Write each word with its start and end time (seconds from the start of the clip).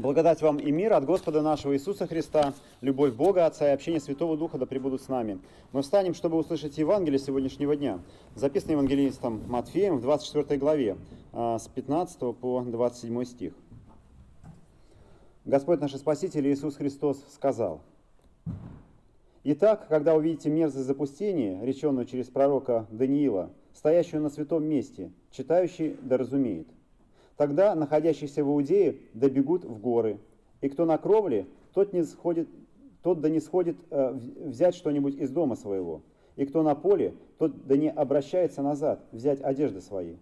Благодать 0.00 0.40
вам 0.40 0.56
и 0.56 0.70
мир 0.70 0.94
от 0.94 1.04
Господа 1.04 1.42
нашего 1.42 1.74
Иисуса 1.74 2.06
Христа, 2.06 2.54
любовь 2.80 3.12
Бога 3.12 3.44
Отца 3.44 3.68
и 3.68 3.74
общение 3.74 4.00
Святого 4.00 4.34
Духа 4.34 4.56
да 4.56 4.64
пребудут 4.64 5.02
с 5.02 5.08
нами. 5.08 5.38
Мы 5.72 5.82
встанем, 5.82 6.14
чтобы 6.14 6.38
услышать 6.38 6.78
Евангелие 6.78 7.18
сегодняшнего 7.18 7.76
дня, 7.76 7.98
записанное 8.34 8.76
евангелистом 8.76 9.42
Матфеем 9.46 9.98
в 9.98 10.00
24 10.00 10.58
главе, 10.58 10.96
а, 11.34 11.58
с 11.58 11.68
15 11.68 12.32
по 12.32 12.62
27 12.62 13.24
стих. 13.26 13.52
Господь 15.44 15.82
наш 15.82 15.94
Спаситель 15.94 16.48
Иисус 16.48 16.76
Христос 16.76 17.22
сказал, 17.34 17.82
«Итак, 19.44 19.86
когда 19.86 20.14
увидите 20.14 20.48
мерзость 20.48 20.86
запустения, 20.86 21.62
реченную 21.62 22.06
через 22.06 22.28
пророка 22.28 22.86
Даниила, 22.90 23.50
стоящую 23.74 24.22
на 24.22 24.30
святом 24.30 24.64
месте, 24.64 25.10
читающий 25.30 25.94
да 26.00 26.16
разумеет, 26.16 26.68
Тогда 27.40 27.74
находящиеся 27.74 28.44
в 28.44 28.48
Иудее 28.48 28.98
добегут 29.14 29.64
в 29.64 29.80
горы, 29.80 30.18
и 30.60 30.68
кто 30.68 30.84
на 30.84 30.98
кровле, 30.98 31.46
тот, 31.72 31.94
не 31.94 32.02
сходит, 32.02 32.46
тот 33.02 33.22
да 33.22 33.30
не 33.30 33.40
сходит 33.40 33.78
э, 33.88 34.12
взять 34.12 34.74
что-нибудь 34.74 35.14
из 35.14 35.30
дома 35.30 35.56
своего, 35.56 36.02
и 36.36 36.44
кто 36.44 36.62
на 36.62 36.74
поле, 36.74 37.14
тот 37.38 37.66
да 37.66 37.78
не 37.78 37.90
обращается 37.90 38.60
назад 38.60 39.02
взять 39.10 39.40
одежды 39.40 39.80
свои. 39.80 40.16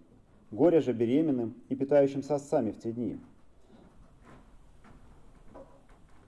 Горе 0.53 0.81
же 0.81 0.93
беременным 0.93 1.55
и 1.69 1.75
питающимся 1.75 2.37
отцами 2.37 2.71
в 2.71 2.79
те 2.79 2.93
дни. 2.93 3.19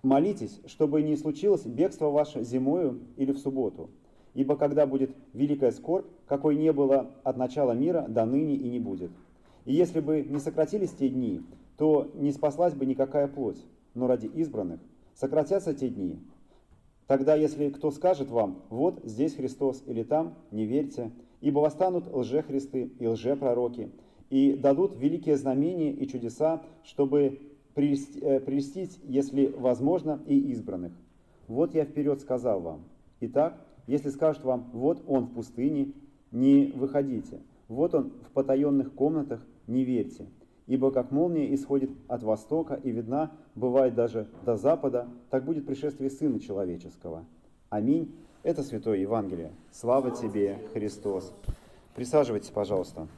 Молитесь, 0.03 0.59
чтобы 0.67 1.03
не 1.03 1.15
случилось 1.17 1.65
бегство 1.65 2.11
ваше 2.11 2.43
зимою 2.43 2.99
или 3.17 3.31
в 3.31 3.39
субботу, 3.39 3.91
ибо 4.35 4.57
когда 4.57 4.87
будет 4.87 5.13
великая 5.35 5.71
скорбь, 5.71 6.07
какой 6.27 6.57
не 6.57 6.73
было 6.73 7.13
от 7.23 7.37
начала 7.37 7.75
мира, 7.75 8.07
до 8.09 8.25
ныне 8.25 8.57
и 8.57 8.69
не 8.69 8.81
будет. 8.81 9.13
И 9.65 9.75
если 9.75 10.01
бы 10.01 10.23
не 10.23 10.39
сократились 10.39 10.93
те 10.93 11.09
дни, 11.09 11.43
то 11.77 12.11
не 12.15 12.33
спаслась 12.33 12.75
бы 12.75 12.87
никакая 12.87 13.29
плоть, 13.29 13.65
но 13.95 14.07
ради 14.07 14.27
избранных 14.27 14.81
сократятся 15.15 15.75
те 15.75 15.89
дни. 15.89 16.19
Тогда, 17.07 17.35
если 17.35 17.71
кто 17.71 17.91
скажет 17.91 18.31
вам, 18.31 18.63
вот 18.71 19.01
здесь 19.05 19.35
Христос 19.35 19.83
или 19.87 20.03
там, 20.03 20.35
не 20.51 20.65
верьте, 20.65 21.11
ибо 21.41 21.59
восстанут 21.59 22.07
лжехристы 22.13 22.93
и 22.99 23.07
лжепророки, 23.07 23.91
и 24.31 24.55
дадут 24.55 24.97
великие 24.97 25.37
знамения 25.37 25.93
и 25.93 26.07
чудеса, 26.07 26.63
чтобы 26.85 27.41
э, 27.75 28.41
прелестить, 28.41 29.01
если 29.03 29.47
возможно, 29.47 30.21
и 30.27 30.39
избранных. 30.53 30.93
Вот 31.49 31.75
я 31.75 31.85
вперед 31.85 32.21
сказал 32.21 32.61
вам. 32.61 32.85
Итак, 33.21 33.61
если 33.87 34.11
скажут 34.11 34.45
вам, 34.45 34.71
вот 34.73 35.03
он 35.09 35.25
в 35.25 35.35
пустыне, 35.35 35.93
не 36.31 36.73
выходите. 36.77 37.41
Вот 37.67 37.95
он 37.95 38.13
в 38.23 38.31
потаенных 38.31 38.95
комнатах, 38.95 39.45
не 39.71 39.85
верьте. 39.85 40.27
Ибо 40.67 40.91
как 40.91 41.11
молния 41.11 41.53
исходит 41.55 41.91
от 42.09 42.23
востока 42.23 42.75
и 42.75 42.91
видна, 42.91 43.33
бывает 43.55 43.95
даже 43.95 44.29
до 44.45 44.57
запада, 44.57 45.09
так 45.31 45.45
будет 45.45 45.67
пришествие 45.67 46.11
Сына 46.11 46.39
Человеческого. 46.39 47.25
Аминь. 47.71 48.15
Это 48.43 48.63
Святое 48.63 48.99
Евангелие. 48.99 49.53
Слава 49.73 50.11
тебе, 50.11 50.59
Христос. 50.73 51.33
Присаживайтесь, 51.95 52.51
пожалуйста. 52.51 53.09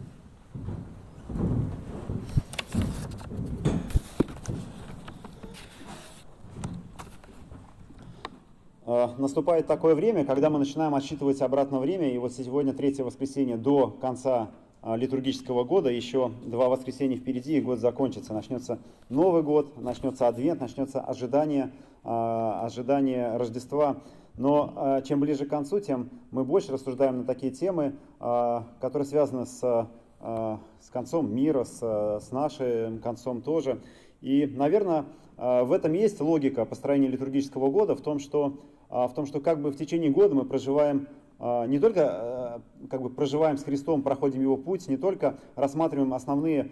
А, 8.85 9.15
наступает 9.19 9.67
такое 9.67 9.95
время, 9.95 10.25
когда 10.25 10.51
мы 10.51 10.59
начинаем 10.59 10.95
отсчитывать 10.95 11.41
обратно 11.41 11.79
время, 11.79 12.13
и 12.13 12.19
вот 12.19 12.33
сегодня 12.33 12.73
третье 12.73 13.05
воскресенье 13.05 13.57
до 13.57 13.91
конца 13.91 14.51
литургического 14.85 15.65
года, 15.65 15.91
еще 15.91 16.33
два 16.45 16.69
воскресенья 16.69 17.17
впереди, 17.17 17.57
и 17.57 17.61
год 17.61 17.79
закончится. 17.79 18.35
Начнется 18.35 18.79
Новый 19.09 19.43
год, 19.43 19.81
начнется 19.81 20.29
Адвент, 20.29 20.61
начнется 20.61 21.01
ожидание, 21.01 21.73
а, 22.05 22.63
ожидание 22.65 23.37
Рождества. 23.37 23.99
Но 24.37 25.03
чем 25.05 25.21
ближе 25.21 25.45
к 25.45 25.51
концу, 25.51 25.79
тем 25.79 26.09
мы 26.31 26.43
больше 26.43 26.73
рассуждаем 26.73 27.19
на 27.19 27.25
такие 27.25 27.53
темы, 27.53 27.97
которые 28.19 29.05
связаны 29.05 29.45
с, 29.45 29.61
с 29.61 30.91
концом 30.91 31.35
мира, 31.35 31.65
с, 31.65 31.79
с 31.79 32.33
нашим 32.33 32.99
концом 33.01 33.43
тоже. 33.43 33.83
И, 34.23 34.47
наверное, 34.47 35.05
в 35.37 35.71
этом 35.71 35.93
есть 35.93 36.19
логика 36.23 36.65
построения 36.65 37.09
литургического 37.09 37.71
года, 37.71 37.95
в 37.95 38.01
том, 38.01 38.19
что 38.19 38.59
а, 38.93 39.09
в 39.09 39.15
том, 39.15 39.25
что 39.25 39.41
как 39.41 39.63
бы 39.63 39.71
в 39.71 39.77
течение 39.77 40.11
года 40.11 40.35
мы 40.35 40.45
проживаем 40.45 41.09
а, 41.09 41.22
не 41.67 41.79
только 41.81 42.09
а, 42.09 42.63
как 42.89 43.03
бы 43.03 43.11
проживаем 43.11 43.59
с 43.59 43.65
Христом, 43.65 44.03
проходим 44.03 44.41
Его 44.41 44.57
путь, 44.57 44.89
не 44.89 44.97
только 44.97 45.39
рассматриваем 45.57 46.15
основные, 46.15 46.71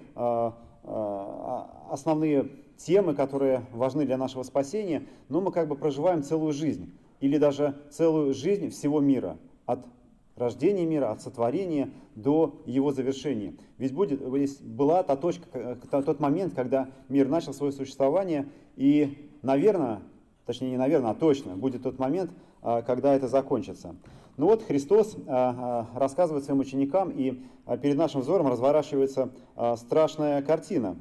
основные 1.91 2.49
темы, 2.77 3.15
которые 3.15 3.67
важны 3.73 4.07
для 4.07 4.17
нашего 4.17 4.43
спасения, 4.45 5.03
но 5.29 5.41
мы 5.41 5.53
как 5.53 5.69
бы 5.69 5.77
проживаем 5.77 6.23
целую 6.23 6.53
жизнь 6.53 6.93
или 7.21 7.37
даже 7.37 7.77
целую 7.91 8.33
жизнь 8.33 8.71
всего 8.71 9.01
мира, 9.01 9.37
от 9.67 9.85
рождения 10.37 10.87
мира, 10.87 11.11
от 11.11 11.21
сотворения 11.21 11.91
до 12.15 12.63
его 12.65 12.93
завершения. 12.93 13.55
Ведь 13.79 13.93
будет, 13.93 14.23
была 14.63 15.03
та 15.03 15.17
точка, 15.17 15.79
тот 15.91 16.21
момент, 16.21 16.55
когда 16.55 16.89
мир 17.09 17.29
начал 17.29 17.53
свое 17.53 17.73
существование, 17.73 18.49
и, 18.77 19.31
наверное, 19.43 20.01
точнее 20.47 20.71
не 20.71 20.77
наверное, 20.79 21.11
а 21.11 21.15
точно, 21.15 21.57
будет 21.57 21.83
тот 21.83 21.99
момент, 21.99 22.31
а, 22.63 22.83
когда 22.83 23.15
это 23.15 23.29
закончится. 23.29 23.95
Ну 24.37 24.47
вот 24.47 24.63
Христос 24.63 25.17
а, 25.27 25.87
а, 25.95 25.99
рассказывает 25.99 26.45
своим 26.45 26.61
ученикам, 26.61 27.11
и 27.11 27.43
перед 27.83 27.97
нашим 27.97 28.23
взором 28.23 28.49
разворачивается 28.49 29.31
страшная 29.77 30.43
картина. 30.43 30.97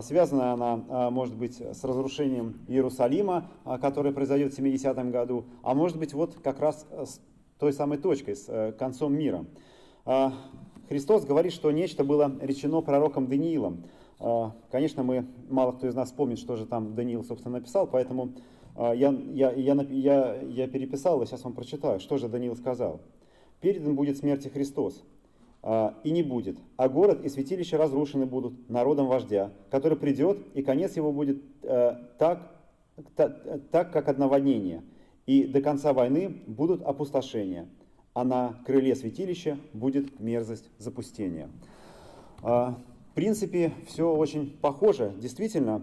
Связанная 0.00 0.52
она, 0.54 1.10
может 1.10 1.36
быть, 1.36 1.60
с 1.60 1.84
разрушением 1.84 2.60
Иерусалима, 2.66 3.50
которое 3.82 4.12
произойдет 4.12 4.54
в 4.54 4.58
70-м 4.58 5.10
году, 5.10 5.44
а 5.62 5.74
может 5.74 5.98
быть, 5.98 6.14
вот 6.14 6.36
как 6.42 6.60
раз 6.60 6.86
с 6.90 7.20
той 7.58 7.74
самой 7.74 7.98
точкой, 7.98 8.36
с 8.36 8.46
э, 8.48 8.72
концом 8.72 9.14
мира. 9.14 9.44
Христос 10.88 11.24
говорит, 11.24 11.52
что 11.52 11.70
нечто 11.70 12.04
было 12.04 12.32
речено 12.40 12.80
пророком 12.80 13.26
Даниилом. 13.26 13.84
Конечно, 14.70 15.02
мы, 15.02 15.26
мало 15.48 15.72
кто 15.72 15.86
из 15.86 15.94
нас 15.94 16.12
помнит, 16.12 16.38
что 16.38 16.56
же 16.56 16.66
там 16.66 16.94
Даниил, 16.94 17.24
собственно, 17.24 17.58
написал, 17.58 17.86
поэтому 17.86 18.30
я, 18.76 19.14
я, 19.32 19.52
я, 19.52 19.74
я, 19.74 20.42
я 20.42 20.68
переписал, 20.68 21.22
и 21.22 21.26
сейчас 21.26 21.44
вам 21.44 21.52
прочитаю, 21.52 22.00
что 22.00 22.18
же 22.18 22.28
Даниил 22.28 22.56
сказал. 22.56 23.00
«Передан 23.60 23.94
будет 23.94 24.18
смерти 24.18 24.48
Христос, 24.48 25.02
а, 25.62 25.94
и 26.04 26.10
не 26.10 26.22
будет, 26.22 26.58
а 26.76 26.88
город 26.88 27.24
и 27.24 27.28
святилище 27.28 27.76
разрушены 27.76 28.26
будут 28.26 28.68
народом 28.68 29.06
вождя, 29.06 29.52
который 29.70 29.96
придет, 29.96 30.38
и 30.54 30.62
конец 30.62 30.96
его 30.96 31.12
будет 31.12 31.42
э, 31.62 31.94
так, 32.18 32.50
так, 33.16 33.42
так, 33.70 33.92
как 33.92 34.08
от 34.08 34.18
наводнения, 34.18 34.82
и 35.26 35.44
до 35.44 35.62
конца 35.62 35.92
войны 35.92 36.42
будут 36.46 36.82
опустошения, 36.82 37.66
а 38.12 38.24
на 38.24 38.60
крыле 38.66 38.94
святилища 38.94 39.58
будет 39.72 40.20
мерзость 40.20 40.68
запустения». 40.78 41.48
А, 42.42 42.78
в 43.12 43.14
принципе, 43.14 43.72
все 43.86 44.12
очень 44.12 44.50
похоже. 44.60 45.14
Действительно, 45.18 45.82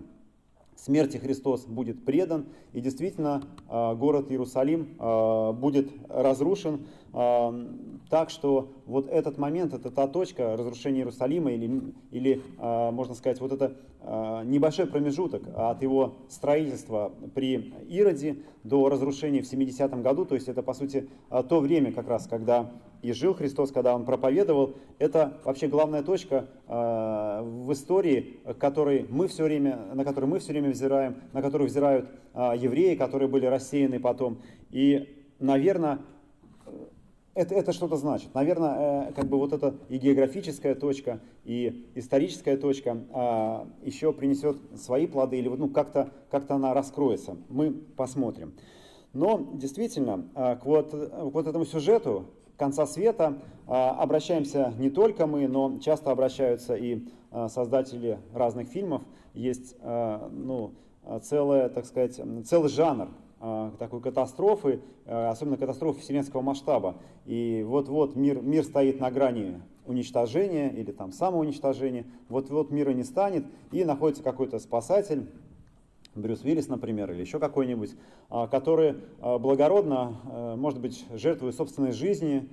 смерти 0.84 1.18
Христос 1.18 1.66
будет 1.66 2.04
предан, 2.04 2.48
и 2.74 2.82
действительно 2.82 3.44
а, 3.68 3.94
город 3.94 4.32
Иерусалим 4.32 4.96
а, 4.98 5.54
будет 5.54 5.92
разрушен, 6.10 6.88
а, 7.14 7.54
так 8.10 8.30
что 8.30 8.72
вот 8.86 9.08
этот 9.08 9.38
момент, 9.38 9.74
это 9.74 9.92
та 9.92 10.08
точка 10.08 10.58
разрушения 10.58 11.00
Иерусалима, 11.00 11.52
или, 11.52 11.94
или 12.12 12.42
можно 12.60 13.14
сказать, 13.14 13.40
вот 13.40 13.52
это 13.52 13.76
небольшой 14.46 14.88
промежуток 14.88 15.44
от 15.56 15.82
его 15.84 16.16
строительства 16.28 17.14
при 17.36 17.74
Ироде 17.88 18.40
до 18.64 18.90
разрушения 18.90 19.42
в 19.42 19.48
70 19.48 20.02
году, 20.02 20.26
то 20.26 20.36
есть 20.36 20.48
это 20.48 20.64
по 20.64 20.74
сути 20.74 21.08
то 21.30 21.60
время 21.60 21.94
как 21.94 22.08
раз, 22.08 22.28
когда 22.28 22.72
и 23.02 23.14
жил 23.14 23.34
Христос, 23.34 23.72
когда 23.72 23.96
Он 23.96 24.06
проповедовал, 24.06 24.76
это 25.00 25.40
вообще 25.44 25.68
главная 25.68 26.04
точка 26.04 26.48
э, 26.68 27.42
в 27.44 27.72
истории, 27.74 28.40
которой 28.60 29.06
мы 29.10 29.28
все 29.28 29.44
время, 29.44 29.78
на 29.94 30.04
которую 30.06 30.30
мы 30.30 30.40
все 30.40 30.52
время 30.52 30.70
взираем, 30.70 31.16
на 31.34 31.42
которую 31.42 31.68
взирают 31.68 32.10
э, 32.34 32.54
евреи, 32.58 32.96
которые 32.96 33.28
были 33.28 33.46
рассеяны 33.46 34.00
потом. 34.00 34.42
И, 34.70 35.26
наверное, 35.40 36.00
это, 37.34 37.56
это 37.56 37.72
что-то 37.72 37.96
значит. 37.96 38.34
Наверное, 38.34 39.10
э, 39.10 39.14
как 39.14 39.28
бы 39.28 39.38
вот 39.38 39.54
эта 39.54 39.76
и 39.90 39.98
географическая 39.98 40.76
точка, 40.76 41.20
и 41.46 41.90
историческая 41.96 42.58
точка 42.58 42.98
э, 43.10 43.88
еще 43.88 44.12
принесет 44.12 44.58
свои 44.78 45.08
плоды, 45.08 45.40
или 45.40 45.48
вот, 45.48 45.60
ну, 45.60 45.70
как-то 45.70 46.12
как 46.30 46.50
она 46.52 46.74
раскроется. 46.74 47.38
Мы 47.50 47.72
посмотрим. 47.72 48.54
Но 49.14 49.50
действительно, 49.54 50.28
э, 50.36 50.58
к, 50.58 50.66
вот, 50.66 50.92
к 50.92 51.24
вот 51.34 51.48
этому 51.48 51.66
сюжету 51.66 52.26
конца 52.62 52.86
света 52.86 53.40
а, 53.66 53.90
обращаемся 53.90 54.72
не 54.78 54.92
только 54.92 55.26
мы, 55.26 55.48
но 55.48 55.80
часто 55.80 56.12
обращаются 56.12 56.76
и 56.76 57.08
а, 57.32 57.50
создатели 57.50 58.20
разных 58.36 58.68
фильмов. 58.68 59.02
Есть 59.34 59.76
а, 59.80 60.30
ну, 60.32 60.76
целая, 61.24 61.70
так 61.70 61.88
сказать, 61.88 62.22
целый 62.46 62.70
жанр 62.70 63.10
такой 63.80 64.02
катастрофы, 64.02 64.82
особенно 65.08 65.58
катастрофы 65.58 66.00
вселенского 66.02 66.42
масштаба. 66.42 66.98
И 67.26 67.66
вот-вот 67.68 68.16
мир, 68.16 68.40
мир 68.40 68.64
стоит 68.64 69.00
на 69.00 69.10
грани 69.10 69.60
уничтожения 69.88 70.70
или 70.70 70.92
там 70.92 71.12
самоуничтожения, 71.12 72.06
вот-вот 72.30 72.70
мира 72.70 72.92
не 72.92 73.04
станет, 73.04 73.46
и 73.72 73.84
находится 73.84 74.22
какой-то 74.22 74.60
спасатель, 74.60 75.28
Брюс 76.14 76.44
Уиллис, 76.44 76.68
например, 76.68 77.12
или 77.12 77.22
еще 77.22 77.40
какой-нибудь, 77.40 77.96
а, 78.30 78.48
который 78.48 78.96
а, 79.22 79.40
благородно, 79.40 80.18
а, 80.26 80.56
может 80.58 80.82
быть, 80.82 81.06
жертвует 81.14 81.56
собственной 81.56 81.94
жизни, 81.94 82.50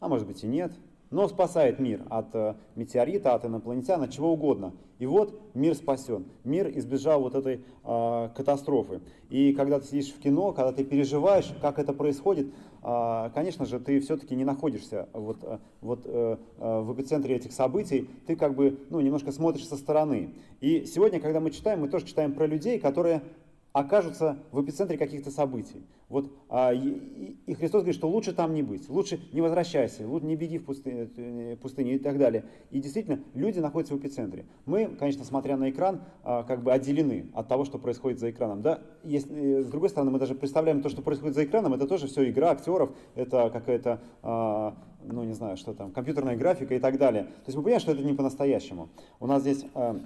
а 0.00 0.08
может 0.08 0.26
быть 0.26 0.42
и 0.44 0.46
нет, 0.46 0.72
но 1.10 1.28
спасает 1.28 1.78
мир 1.78 2.00
от 2.08 2.56
метеорита, 2.74 3.34
от 3.34 3.44
инопланетян, 3.44 4.02
от 4.02 4.10
чего 4.10 4.32
угодно. 4.32 4.72
И 4.98 5.04
вот 5.04 5.38
мир 5.52 5.74
спасен, 5.74 6.24
мир 6.42 6.70
избежал 6.78 7.20
вот 7.20 7.34
этой 7.34 7.62
катастрофы. 7.82 9.02
И 9.28 9.52
когда 9.52 9.78
ты 9.78 9.88
сидишь 9.88 10.10
в 10.10 10.18
кино, 10.20 10.52
когда 10.52 10.72
ты 10.72 10.84
переживаешь, 10.84 11.52
как 11.60 11.78
это 11.78 11.92
происходит, 11.92 12.46
конечно 12.82 13.64
же, 13.64 13.78
ты 13.78 14.00
все-таки 14.00 14.34
не 14.34 14.44
находишься 14.44 15.08
вот, 15.12 15.38
э, 15.42 15.58
вот, 15.80 16.00
э, 16.04 16.36
в 16.58 16.94
эпицентре 16.94 17.36
этих 17.36 17.52
событий, 17.52 18.10
ты 18.26 18.34
как 18.34 18.54
бы 18.54 18.78
ну, 18.90 19.00
немножко 19.00 19.30
смотришь 19.30 19.68
со 19.68 19.76
стороны. 19.76 20.34
И 20.60 20.84
сегодня, 20.84 21.20
когда 21.20 21.38
мы 21.38 21.50
читаем, 21.50 21.80
мы 21.80 21.88
тоже 21.88 22.06
читаем 22.06 22.32
про 22.32 22.46
людей, 22.46 22.80
которые 22.80 23.22
окажутся 23.72 24.38
в 24.50 24.62
эпицентре 24.62 24.98
каких-то 24.98 25.30
событий. 25.30 25.82
Вот, 26.08 26.30
а, 26.50 26.74
и, 26.74 27.36
и 27.46 27.54
Христос 27.54 27.80
говорит, 27.80 27.94
что 27.94 28.06
лучше 28.06 28.34
там 28.34 28.52
не 28.52 28.62
быть, 28.62 28.86
лучше 28.90 29.18
не 29.32 29.40
возвращайся, 29.40 30.06
лучше 30.06 30.26
не 30.26 30.36
беги 30.36 30.58
в 30.58 30.66
пустыню, 30.66 31.10
э, 31.16 31.56
пустыню 31.56 31.94
и 31.94 31.98
так 31.98 32.18
далее. 32.18 32.44
И 32.70 32.80
действительно, 32.80 33.20
люди 33.32 33.60
находятся 33.60 33.94
в 33.94 33.98
эпицентре. 33.98 34.44
Мы, 34.66 34.88
конечно, 34.88 35.24
смотря 35.24 35.56
на 35.56 35.70
экран, 35.70 36.02
а, 36.22 36.42
как 36.42 36.62
бы 36.62 36.70
отделены 36.70 37.30
от 37.32 37.48
того, 37.48 37.64
что 37.64 37.78
происходит 37.78 38.18
за 38.18 38.30
экраном. 38.30 38.60
Да? 38.60 38.80
Если, 39.04 39.60
э, 39.60 39.62
с 39.62 39.68
другой 39.68 39.88
стороны, 39.88 40.10
мы 40.10 40.18
даже 40.18 40.34
представляем 40.34 40.82
то, 40.82 40.90
что 40.90 41.00
происходит 41.00 41.34
за 41.34 41.44
экраном, 41.44 41.72
это 41.72 41.86
тоже 41.86 42.08
все 42.08 42.28
игра 42.28 42.50
актеров, 42.50 42.90
это 43.14 43.48
какая-то, 43.48 44.00
а, 44.22 44.76
ну 45.02 45.24
не 45.24 45.32
знаю, 45.32 45.56
что 45.56 45.72
там, 45.72 45.92
компьютерная 45.92 46.36
графика 46.36 46.74
и 46.74 46.78
так 46.78 46.98
далее. 46.98 47.22
То 47.24 47.46
есть 47.46 47.56
мы 47.56 47.62
понимаем, 47.62 47.80
что 47.80 47.92
это 47.92 48.02
не 48.02 48.12
по-настоящему. 48.12 48.90
У 49.18 49.26
нас 49.26 49.40
здесь 49.40 49.64
а, 49.74 49.98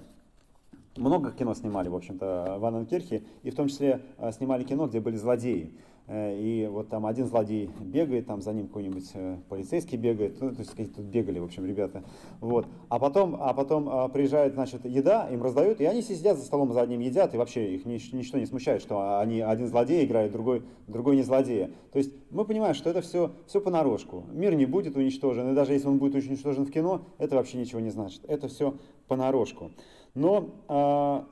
много 0.97 1.31
кино 1.31 1.53
снимали, 1.53 1.89
в 1.89 1.95
общем-то, 1.95 2.57
в 2.59 2.65
Анненкирхе, 2.65 3.23
и 3.43 3.49
в 3.49 3.55
том 3.55 3.67
числе 3.67 4.01
э, 4.17 4.31
снимали 4.31 4.63
кино, 4.63 4.87
где 4.87 4.99
были 4.99 5.15
злодеи. 5.15 5.73
Э, 6.07 6.37
и 6.39 6.67
вот 6.67 6.89
там 6.89 7.05
один 7.05 7.25
злодей 7.25 7.69
бегает, 7.79 8.27
там 8.27 8.41
за 8.41 8.53
ним 8.53 8.67
какой-нибудь 8.67 9.09
э, 9.13 9.37
полицейский 9.49 9.97
бегает, 9.97 10.39
ну, 10.41 10.51
то 10.51 10.61
есть 10.61 10.75
тут 10.75 11.05
бегали, 11.05 11.39
в 11.39 11.43
общем, 11.43 11.65
ребята. 11.65 12.03
Вот. 12.39 12.67
А 12.89 12.99
потом, 12.99 13.37
а 13.39 13.53
потом 13.53 14.11
приезжает, 14.11 14.53
значит, 14.53 14.85
еда, 14.85 15.27
им 15.29 15.43
раздают, 15.43 15.81
и 15.81 15.85
они 15.85 16.01
сидят 16.01 16.37
за 16.37 16.45
столом 16.45 16.73
за 16.73 16.81
одним 16.81 17.01
едят, 17.01 17.33
и 17.33 17.37
вообще 17.37 17.75
их 17.75 17.85
ничто 17.85 18.37
не 18.37 18.45
смущает, 18.45 18.81
что 18.81 19.19
они 19.19 19.41
один 19.41 19.67
злодей 19.67 20.05
играет, 20.05 20.31
другой, 20.31 20.63
другой 20.87 21.15
не 21.15 21.23
злодея. 21.23 21.71
То 21.91 21.99
есть 21.99 22.11
мы 22.29 22.45
понимаем, 22.45 22.73
что 22.73 22.89
это 22.89 23.01
все, 23.01 23.31
все 23.47 23.61
понарошку. 23.61 24.23
Мир 24.31 24.55
не 24.55 24.65
будет 24.65 24.95
уничтожен, 24.95 25.51
и 25.51 25.55
даже 25.55 25.73
если 25.73 25.87
он 25.87 25.97
будет 25.97 26.15
уничтожен 26.15 26.65
в 26.65 26.71
кино, 26.71 27.01
это 27.17 27.35
вообще 27.35 27.57
ничего 27.57 27.79
не 27.79 27.89
значит. 27.89 28.21
Это 28.27 28.47
все 28.47 28.75
понарошку. 29.07 29.71
Но 30.17 30.49
э, 30.67 31.23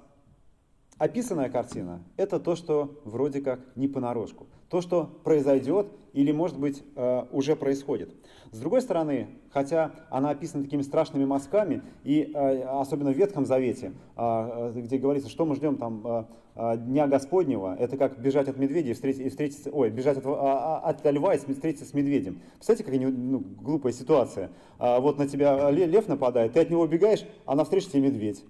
описанная 0.99 1.49
картина– 1.49 2.03
это 2.17 2.39
то, 2.39 2.55
что 2.55 3.01
вроде 3.03 3.41
как 3.41 3.59
не 3.75 3.87
понарошку. 3.87 4.45
То, 4.69 4.79
что 4.81 5.09
произойдет 5.23 5.87
или, 6.13 6.31
может 6.31 6.59
быть, 6.59 6.83
э, 6.95 7.25
уже 7.31 7.55
происходит. 7.55 8.13
С 8.51 8.59
другой 8.59 8.83
стороны, 8.83 9.27
хотя 9.49 9.91
она 10.11 10.29
описана 10.29 10.63
такими 10.63 10.83
страшными 10.83 11.25
мазками, 11.25 11.81
и 12.03 12.31
э, 12.31 12.61
особенно 12.61 13.11
в 13.11 13.17
Ветхом 13.17 13.47
Завете, 13.47 13.93
э, 14.15 14.73
где 14.75 14.99
говорится, 14.99 15.31
что 15.31 15.45
мы 15.45 15.55
ждем 15.55 15.77
там 15.77 16.27
Дня 16.55 17.07
Господнего, 17.07 17.75
это 17.77 17.97
как 17.97 18.17
бежать 18.19 18.47
от 18.47 18.57
медведя 18.57 18.91
и 18.91 18.93
встретиться, 18.93 19.25
и 19.25 19.29
встретиться 19.29 19.71
ой, 19.71 19.89
бежать 19.89 20.19
от, 20.19 20.25
от 20.25 21.11
льва 21.11 21.33
и 21.33 21.37
встретиться 21.37 21.85
с 21.85 21.93
медведем. 21.93 22.39
Представляете, 22.53 22.83
какая 22.85 23.11
ну, 23.11 23.39
глупая 23.39 23.91
ситуация. 23.91 24.51
Вот 24.79 25.17
на 25.17 25.27
тебя 25.27 25.69
лев 25.69 26.07
нападает, 26.07 26.53
ты 26.53 26.61
от 26.61 26.69
него 26.69 26.83
убегаешь, 26.83 27.25
а 27.45 27.55
навстречу 27.55 27.89
тебе 27.89 28.03
медведь. 28.03 28.45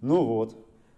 Ну 0.00 0.24
вот, 0.24 0.56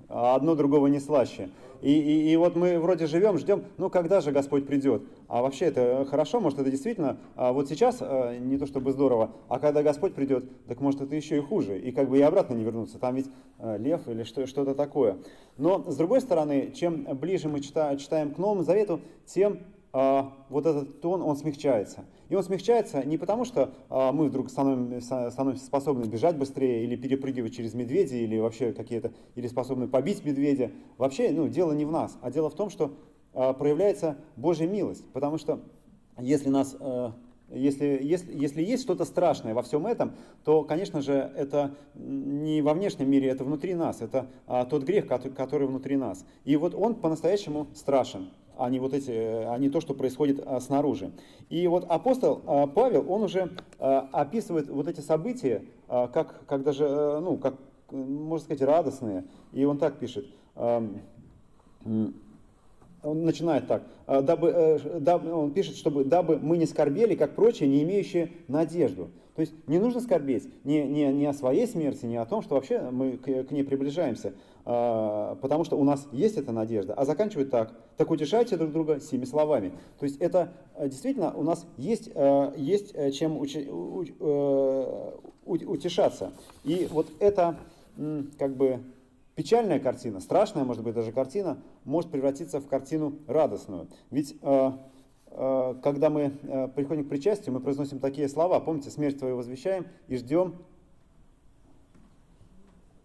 одно 0.09 0.55
другого 0.55 0.87
не 0.87 1.01
слаще. 1.01 1.51
И, 1.81 1.93
и, 1.93 2.33
и 2.33 2.37
вот 2.37 2.57
мы 2.57 2.79
вроде 2.81 3.07
живем, 3.07 3.39
ждем, 3.39 3.65
ну 3.77 3.89
когда 3.89 4.21
же 4.21 4.33
Господь 4.33 4.67
придет? 4.67 5.03
А 5.29 5.43
вообще 5.43 5.67
это 5.67 6.05
хорошо, 6.11 6.41
может 6.41 6.59
это 6.59 6.71
действительно, 6.71 7.19
а 7.37 7.53
вот 7.53 7.69
сейчас 7.69 7.99
а, 8.01 8.37
не 8.37 8.59
то 8.59 8.67
чтобы 8.67 8.91
здорово, 8.91 9.31
а 9.49 9.61
когда 9.61 9.83
Господь 9.85 10.15
придет, 10.15 10.45
так 10.67 10.81
может 10.81 11.01
это 11.01 11.15
еще 11.15 11.37
и 11.37 11.41
хуже, 11.41 11.79
и 11.79 11.93
как 11.93 12.09
бы 12.09 12.19
и 12.19 12.23
обратно 12.23 12.55
не 12.55 12.65
вернуться, 12.65 12.99
там 12.99 13.15
ведь 13.15 13.31
а, 13.59 13.77
лев 13.77 14.09
или 14.09 14.25
что, 14.25 14.47
что-то 14.47 14.75
такое. 14.75 15.19
Но 15.57 15.85
с 15.89 15.97
другой 15.97 16.21
стороны, 16.21 16.73
чем 16.75 17.05
ближе 17.17 17.49
мы 17.49 17.61
читаем, 17.61 17.97
читаем 17.99 18.35
к 18.35 18.39
Новому 18.39 18.63
Завету, 18.63 19.01
тем 19.27 19.61
а, 19.61 19.78
вот 20.49 20.67
этот 20.67 21.01
тон, 21.01 21.23
он 21.23 21.37
смягчается. 21.37 22.05
И 22.29 22.35
он 22.35 22.43
смягчается 22.43 23.05
не 23.05 23.17
потому, 23.17 23.45
что 23.45 23.73
а, 23.89 24.13
мы 24.13 24.29
вдруг 24.29 24.51
становимся, 24.51 25.31
становимся 25.31 25.65
способны 25.65 26.05
бежать 26.05 26.37
быстрее 26.37 26.85
или 26.85 26.95
перепрыгивать 26.95 27.55
через 27.55 27.75
медведя, 27.75 28.17
или 28.17 28.39
вообще 28.39 28.73
какие-то, 28.73 29.13
или 29.35 29.47
способны 29.47 29.89
побить 29.89 30.25
медведя. 30.25 30.71
Вообще, 30.99 31.31
ну, 31.31 31.49
дело 31.49 31.73
не 31.73 31.85
в 31.85 31.91
нас, 31.91 32.19
а 32.21 32.31
дело 32.31 32.51
в 32.51 32.55
том, 32.55 32.69
что 32.71 32.93
а, 33.33 33.55
проявляется 33.55 34.19
Божья 34.37 34.67
милость. 34.67 35.05
Потому 35.13 35.39
что 35.39 35.61
если 36.19 36.49
нас 36.51 36.77
если, 37.51 37.99
если, 38.03 38.35
если 38.35 38.63
есть 38.63 38.83
что-то 38.83 39.07
страшное 39.07 39.55
во 39.55 39.63
всем 39.63 39.87
этом, 39.87 40.13
то, 40.45 40.65
конечно 40.65 41.01
же, 41.01 41.33
это 41.35 41.75
не 41.95 42.61
во 42.61 42.75
внешнем 42.75 43.11
мире, 43.11 43.29
это 43.29 43.45
внутри 43.45 43.75
нас, 43.75 44.03
это 44.03 44.27
а, 44.47 44.67
тот 44.67 44.83
грех, 44.83 45.07
который, 45.07 45.33
который 45.33 45.67
внутри 45.67 45.97
нас. 45.97 46.27
И 46.45 46.57
вот 46.57 46.75
он 46.75 46.95
по-настоящему 46.97 47.69
страшен 47.75 48.29
а 48.59 48.69
не, 48.71 48.81
вот 48.81 48.93
эти, 48.93 49.11
а 49.13 49.57
не 49.59 49.71
то, 49.71 49.81
что 49.81 49.95
происходит 49.95 50.43
а, 50.45 50.61
снаружи. 50.61 51.13
И 51.49 51.67
вот 51.69 51.87
апостол 51.89 52.43
а, 52.47 52.67
Павел, 52.67 53.11
он 53.11 53.23
уже 53.23 53.53
а, 53.79 54.09
описывает 54.13 54.69
вот 54.69 54.89
эти 54.89 55.01
события, 55.01 55.63
как, 55.89 56.45
как 56.47 56.65
даже, 56.65 56.87
а, 56.89 57.21
ну, 57.21 57.37
как, 57.39 57.55
можно 57.91 58.45
сказать, 58.45 58.63
радостные. 58.63 59.25
И 59.53 59.65
он 59.65 59.79
так 59.79 59.99
пишет. 59.99 60.27
Он 63.05 63.25
начинает 63.25 63.69
так, 63.69 63.85
дабы, 64.09 64.49
э, 64.49 64.99
дабы, 64.99 65.33
он 65.33 65.53
пишет, 65.53 65.77
чтобы 65.77 66.05
дабы 66.05 66.41
мы 66.43 66.59
не 66.59 66.67
скорбели, 66.67 67.15
как 67.15 67.37
прочие, 67.37 67.69
не 67.69 67.85
имеющие 67.85 68.33
надежду. 68.49 69.11
То 69.37 69.43
есть 69.43 69.55
не 69.69 69.79
нужно 69.79 70.01
скорбеть 70.01 70.49
не, 70.65 70.83
не, 70.83 71.13
не 71.13 71.27
о 71.27 71.33
своей 71.33 71.69
смерти, 71.69 72.07
не 72.07 72.17
о 72.17 72.27
том, 72.27 72.43
что 72.43 72.57
вообще 72.57 72.81
мы 72.91 73.13
к, 73.13 73.45
к 73.45 73.53
ней 73.53 73.63
приближаемся, 73.63 74.35
потому 74.69 75.65
что 75.65 75.79
у 75.79 75.85
нас 75.85 76.07
есть 76.13 76.37
эта 76.37 76.53
надежда. 76.53 76.93
А 76.93 77.07
заканчивает 77.07 77.51
так, 77.51 77.73
так 77.97 78.11
утешайте 78.11 78.59
друг 78.59 78.71
друга 78.71 79.01
семи 79.01 79.25
словами. 79.25 79.73
То 79.99 80.05
есть 80.05 80.19
это 80.21 80.53
э, 80.75 80.91
действительно 80.91 81.33
у 81.33 81.43
нас 81.43 81.67
есть, 81.79 82.11
э, 82.15 82.53
есть 82.55 82.91
э, 82.95 83.11
чем 83.13 83.39
утешаться. 85.47 86.35
И 86.65 86.87
вот 86.91 87.07
это 87.19 87.57
как 88.39 88.57
бы 88.57 88.81
печальная 89.37 89.81
картина, 89.81 90.21
страшная, 90.21 90.65
может 90.65 90.85
быть, 90.85 90.95
даже 90.95 91.13
картина, 91.13 91.57
может 91.85 92.11
превратиться 92.11 92.61
в 92.61 92.67
картину 92.67 93.15
радостную. 93.27 93.89
Ведь 94.11 94.37
когда 95.31 96.11
мы 96.11 96.33
приходим 96.75 97.05
к 97.05 97.09
причастию, 97.09 97.55
мы 97.55 97.61
произносим 97.61 98.01
такие 98.01 98.29
слова. 98.29 98.61
Помните, 98.61 98.91
смерть 98.91 99.19
Твою 99.19 99.37
возвещаем 99.37 99.87
и 100.09 100.17
ждем 100.17 100.57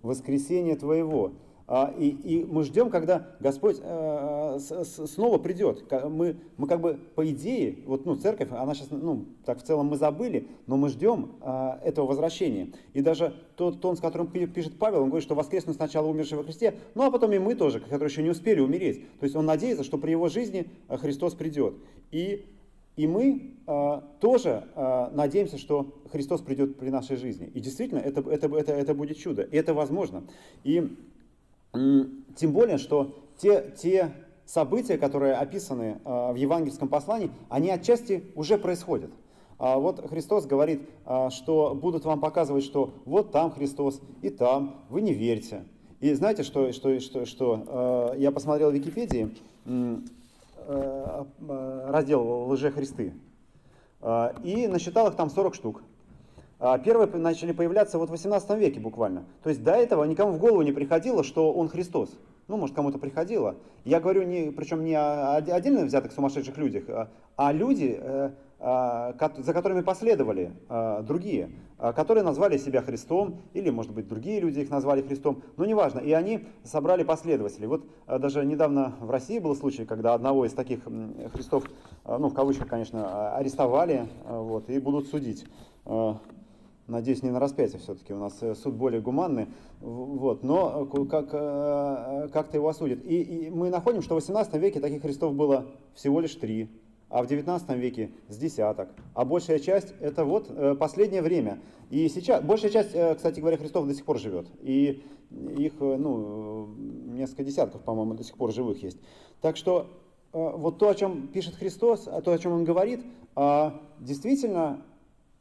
воскресения 0.02 0.76
Твоего. 0.76 1.34
А, 1.66 1.94
и, 1.98 2.10
и 2.10 2.46
мы 2.46 2.64
ждем, 2.64 2.90
когда 2.90 3.28
Господь 3.40 3.78
э, 3.82 4.60
снова 4.60 5.38
придет. 5.38 5.90
Мы, 6.10 6.36
мы 6.58 6.68
как 6.68 6.82
бы 6.82 7.00
по 7.16 7.30
идее, 7.30 7.80
вот 7.86 8.06
ну, 8.06 8.16
церковь, 8.16 8.50
она 8.52 8.74
сейчас, 8.74 8.90
ну, 8.92 9.26
так 9.46 9.60
в 9.60 9.64
целом 9.64 9.88
мы 9.88 9.98
забыли, 9.98 10.48
но 10.68 10.76
мы 10.76 10.90
ждем 10.90 11.32
а, 11.42 11.80
этого 11.84 12.08
возвращения. 12.08 12.74
И 12.94 13.02
даже 13.02 13.34
тот 13.56 13.80
тон, 13.80 13.96
с 13.96 14.02
которым 14.02 14.28
пишет 14.28 14.78
Павел, 14.78 15.04
он 15.04 15.10
говорит, 15.10 15.24
что 15.24 15.36
воскреснут 15.36 15.78
сначала 15.78 16.08
умершие 16.08 16.38
во 16.38 16.44
Христе, 16.44 16.76
ну 16.96 17.04
а 17.04 17.12
потом 17.12 17.32
и 17.32 17.40
мы 17.40 17.56
тоже, 17.56 17.80
которые 17.80 18.10
еще 18.10 18.24
не 18.24 18.30
успели 18.30 18.60
умереть. 18.60 19.02
То 19.20 19.24
есть 19.24 19.36
он 19.36 19.46
надеется, 19.46 19.84
что 19.84 19.98
при 19.98 20.12
его 20.12 20.28
жизни 20.28 20.68
Христос 20.90 21.34
придет. 21.34 21.76
И 22.12 22.46
и 22.96 23.08
мы 23.08 23.56
э, 23.66 24.02
тоже 24.20 24.68
э, 24.76 25.10
надеемся, 25.14 25.58
что 25.58 25.96
Христос 26.12 26.42
придет 26.42 26.78
при 26.78 26.90
нашей 26.90 27.18
жизни. 27.18 27.50
И 27.52 27.60
действительно, 27.60 27.98
это, 27.98 28.22
это, 28.30 28.56
это, 28.56 28.72
это 28.72 28.94
будет 28.94 29.18
чудо. 29.18 29.42
И 29.42 29.58
это 29.58 29.74
возможно. 29.74 30.24
И 30.64 30.96
тем 31.74 32.52
более, 32.52 32.78
что 32.78 33.16
те, 33.38 33.74
те 33.78 34.14
события, 34.46 34.98
которые 34.98 35.34
описаны 35.34 36.00
а, 36.06 36.32
в 36.32 36.36
евангельском 36.36 36.88
послании, 36.88 37.32
они 37.50 37.70
отчасти 37.70 38.24
уже 38.36 38.58
происходят. 38.58 39.12
А 39.58 39.78
вот 39.78 40.08
Христос 40.10 40.46
говорит, 40.46 40.82
а, 41.06 41.30
что 41.30 41.74
будут 41.74 42.06
вам 42.06 42.20
показывать, 42.20 42.64
что 42.64 42.94
вот 43.06 43.32
там 43.32 43.52
Христос 43.52 44.02
и 44.22 44.30
там, 44.30 44.84
вы 44.90 45.02
не 45.02 45.14
верьте. 45.14 45.64
И 46.00 46.14
знаете, 46.14 46.44
что, 46.44 46.72
что, 46.74 47.00
что, 47.00 47.26
что 47.26 48.14
я 48.18 48.32
посмотрел 48.32 48.72
в 48.72 48.74
Википедии 48.74 49.32
раздел 50.68 52.50
«Лже-Христы» 52.50 53.14
и 54.44 54.68
насчитал 54.68 55.08
их 55.08 55.16
там 55.16 55.30
40 55.30 55.56
штук. 55.56 55.82
А 56.66 56.78
первые 56.78 57.10
начали 57.18 57.52
появляться 57.52 57.98
вот 57.98 58.08
в 58.08 58.14
18 58.14 58.50
веке 58.52 58.80
буквально. 58.80 59.26
То 59.44 59.50
есть 59.50 59.62
до 59.64 59.74
этого 59.74 60.06
никому 60.06 60.32
в 60.32 60.40
голову 60.40 60.62
не 60.62 60.72
приходило, 60.72 61.22
что 61.22 61.52
он 61.52 61.68
Христос. 61.68 62.18
Ну, 62.48 62.56
может, 62.56 62.74
кому-то 62.74 62.98
приходило. 62.98 63.58
Я 63.84 64.00
говорю, 64.00 64.24
не, 64.24 64.50
причем 64.50 64.86
не 64.86 64.96
о 64.96 65.36
отдельно 65.36 65.84
взятых 65.84 66.14
сумасшедших 66.14 66.58
людях, 66.58 66.86
а, 66.88 67.10
а 67.36 67.52
люди, 67.52 68.00
э, 68.00 68.32
за 68.60 69.54
которыми 69.54 69.82
последовали 69.82 70.54
другие, 71.02 71.50
которые 71.78 72.24
назвали 72.24 72.58
себя 72.58 72.82
Христом, 72.82 73.42
или, 73.52 73.70
может 73.70 73.92
быть, 73.92 74.08
другие 74.08 74.40
люди 74.40 74.62
их 74.62 74.70
назвали 74.70 75.02
Христом, 75.02 75.42
но 75.58 75.66
неважно. 75.66 76.00
И 76.00 76.14
они 76.14 76.48
собрали 76.64 77.04
последователей. 77.04 77.68
Вот 77.68 77.84
даже 78.08 78.46
недавно 78.46 78.96
в 79.02 79.12
России 79.12 79.40
был 79.40 79.54
случай, 79.58 79.84
когда 79.84 80.14
одного 80.14 80.46
из 80.46 80.54
таких 80.54 80.80
Христов, 81.34 81.66
ну, 82.08 82.30
в 82.30 82.34
кавычках, 82.34 82.70
конечно, 82.70 83.36
арестовали 83.36 84.08
вот, 84.26 84.70
и 84.70 84.80
будут 84.80 85.08
судить. 85.08 85.46
Надеюсь, 86.88 87.24
не 87.24 87.30
на 87.30 87.40
распятие 87.40 87.80
все-таки, 87.80 88.14
у 88.14 88.18
нас 88.18 88.38
э, 88.42 88.56
суд 88.56 88.74
более 88.74 89.00
гуманный, 89.00 89.48
вот, 89.80 90.44
но 90.44 90.90
э, 90.92 91.06
как, 91.06 91.30
э, 91.32 92.28
как-то 92.34 92.58
его 92.58 92.68
осудят. 92.68 93.00
И, 93.06 93.22
и 93.22 93.50
мы 93.50 93.70
находим, 93.70 94.02
что 94.02 94.16
в 94.16 94.18
18 94.18 94.54
веке 94.56 94.82
таких 94.82 95.02
крестов 95.02 95.34
было 95.34 95.66
всего 95.96 96.20
лишь 96.20 96.36
три, 96.36 96.70
а 97.08 97.24
в 97.24 97.28
19 97.28 97.70
веке 97.78 98.12
с 98.28 98.38
десяток. 98.38 98.90
А 99.14 99.24
большая 99.24 99.60
часть 99.60 99.94
это 100.02 100.26
вот 100.26 100.52
последнее 100.78 101.22
время. 101.22 101.60
И 101.90 102.10
сейчас, 102.10 102.44
большая 102.44 102.72
часть, 102.72 102.90
кстати 102.90 103.40
говоря, 103.40 103.56
крестов 103.56 103.88
до 103.88 103.94
сих 103.94 104.04
пор 104.04 104.20
живет. 104.20 104.48
И 104.62 105.04
их, 105.32 105.74
ну, 105.80 106.68
несколько 107.14 107.46
десятков, 107.46 107.82
по-моему, 107.84 108.16
до 108.16 108.24
сих 108.24 108.36
пор 108.36 108.52
живых 108.52 108.84
есть. 108.84 108.98
Так 109.42 109.58
что 109.58 109.88
вот 110.34 110.80
то, 110.80 110.90
о 110.90 110.96
чем 110.96 111.28
пишет 111.28 111.56
Христос, 111.56 112.02
то, 112.02 112.32
о 112.32 112.38
чем 112.40 112.54
он 112.54 112.64
говорит, 112.66 113.06
а, 113.36 113.80
действительно 114.00 114.82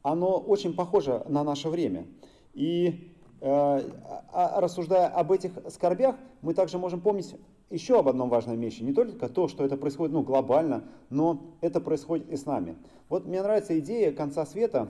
оно 0.02 0.38
очень 0.38 0.74
похоже 0.74 1.22
на 1.28 1.44
наше 1.44 1.68
время. 1.68 2.06
И 2.54 3.14
э, 3.40 3.44
а, 3.44 4.60
рассуждая 4.60 5.08
об 5.08 5.32
этих 5.32 5.52
скорбях, 5.68 6.16
мы 6.42 6.54
также 6.54 6.78
можем 6.78 7.00
помнить 7.00 7.34
еще 7.70 7.98
об 7.98 8.08
одном 8.08 8.28
важном 8.28 8.60
вещи. 8.60 8.82
Не 8.82 8.92
только 8.92 9.28
то, 9.28 9.48
что 9.48 9.64
это 9.64 9.76
происходит 9.76 10.12
ну, 10.12 10.22
глобально, 10.22 10.84
но 11.10 11.42
это 11.60 11.80
происходит 11.80 12.28
и 12.28 12.36
с 12.36 12.46
нами. 12.46 12.76
Вот 13.08 13.26
мне 13.26 13.42
нравится 13.42 13.78
идея 13.78 14.12
конца 14.12 14.44
света 14.44 14.88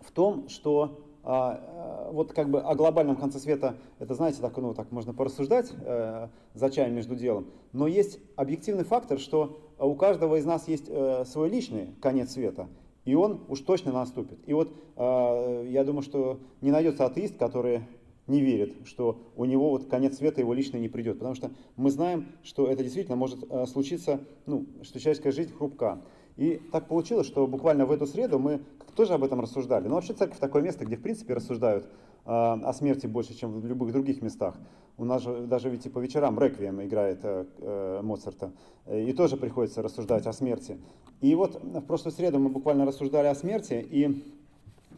в 0.00 0.12
том, 0.12 0.48
что 0.48 1.00
а, 1.22 1.60
а, 2.08 2.12
вот 2.12 2.32
как 2.32 2.50
бы 2.50 2.60
о 2.60 2.74
глобальном 2.74 3.16
конце 3.16 3.38
света, 3.38 3.76
это, 3.98 4.14
знаете, 4.14 4.40
так, 4.40 4.56
ну, 4.56 4.72
так 4.72 4.90
можно 4.90 5.12
порассуждать 5.12 5.70
э, 5.82 6.28
за 6.54 6.70
чаем 6.70 6.94
между 6.94 7.14
делом, 7.14 7.48
но 7.72 7.86
есть 7.86 8.18
объективный 8.36 8.84
фактор, 8.84 9.18
что 9.18 9.60
у 9.78 9.94
каждого 9.96 10.36
из 10.36 10.46
нас 10.46 10.66
есть 10.66 10.86
э, 10.88 11.24
свой 11.26 11.50
личный 11.50 11.94
конец 12.00 12.32
света, 12.32 12.68
и 13.10 13.14
он 13.16 13.40
уж 13.48 13.60
точно 13.62 13.90
наступит. 13.90 14.38
И 14.46 14.54
вот 14.54 14.72
э, 14.96 15.66
я 15.68 15.82
думаю, 15.82 16.02
что 16.02 16.38
не 16.60 16.70
найдется 16.70 17.04
атеист, 17.04 17.36
который 17.36 17.80
не 18.28 18.40
верит, 18.40 18.86
что 18.86 19.18
у 19.34 19.44
него 19.46 19.70
вот 19.70 19.88
конец 19.88 20.18
света 20.18 20.40
его 20.40 20.54
лично 20.54 20.76
не 20.76 20.88
придет. 20.88 21.18
Потому 21.18 21.34
что 21.34 21.50
мы 21.74 21.90
знаем, 21.90 22.26
что 22.44 22.68
это 22.68 22.84
действительно 22.84 23.16
может 23.16 23.42
э, 23.50 23.66
случиться, 23.66 24.20
ну, 24.46 24.64
что 24.82 25.00
человеческая 25.00 25.32
жизнь 25.32 25.52
хрупка. 25.52 26.00
И 26.36 26.62
так 26.70 26.86
получилось, 26.86 27.26
что 27.26 27.48
буквально 27.48 27.84
в 27.84 27.90
эту 27.90 28.06
среду 28.06 28.38
мы 28.38 28.60
тоже 28.94 29.14
об 29.14 29.24
этом 29.24 29.40
рассуждали. 29.40 29.88
Но 29.88 29.96
вообще 29.96 30.12
церковь 30.12 30.38
такое 30.38 30.62
место, 30.62 30.84
где 30.84 30.96
в 30.96 31.02
принципе 31.02 31.34
рассуждают 31.34 31.86
о 32.24 32.72
смерти 32.72 33.06
больше, 33.06 33.34
чем 33.34 33.60
в 33.60 33.66
любых 33.66 33.92
других 33.92 34.22
местах. 34.22 34.54
У 35.00 35.04
нас 35.06 35.22
же 35.22 35.46
даже 35.46 35.70
ведь 35.70 35.86
и 35.86 35.88
по 35.88 35.98
вечерам 35.98 36.38
реквием 36.38 36.82
играет 36.82 37.20
э, 37.22 37.46
э, 37.56 38.00
Моцарта, 38.02 38.52
и 38.86 39.14
тоже 39.14 39.38
приходится 39.38 39.80
рассуждать 39.80 40.26
о 40.26 40.32
смерти. 40.34 40.78
И 41.22 41.34
вот 41.34 41.58
в 41.62 41.80
прошлую 41.80 42.12
среду 42.12 42.38
мы 42.38 42.50
буквально 42.50 42.84
рассуждали 42.84 43.28
о 43.28 43.34
смерти, 43.34 43.82
и 43.90 44.22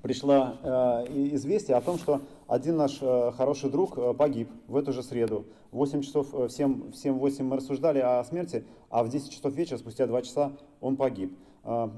пришло 0.03 0.55
э, 0.61 0.69
известие 1.35 1.77
о 1.77 1.81
том, 1.81 1.99
что 1.99 2.21
один 2.49 2.79
наш 2.79 2.99
хороший 2.99 3.71
друг 3.71 4.17
погиб 4.17 4.49
в 4.67 4.77
эту 4.77 4.93
же 4.93 5.05
среду. 5.05 5.45
В 5.71 5.77
8 5.77 6.03
часов, 6.03 6.33
в 6.33 6.51
7, 6.51 6.91
в 6.91 6.95
7-8 6.95 7.43
мы 7.45 7.57
рассуждали 7.59 8.01
о 8.01 8.25
смерти, 8.25 8.65
а 8.91 9.05
в 9.05 9.09
10 9.09 9.31
часов 9.31 9.55
вечера, 9.55 9.79
спустя 9.79 10.09
2 10.09 10.23
часа, 10.23 10.51
он 10.81 10.97
погиб. 10.97 11.33